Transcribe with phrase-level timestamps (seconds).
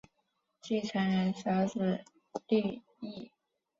[0.59, 2.03] 继承人是儿子
[2.47, 3.31] 利意。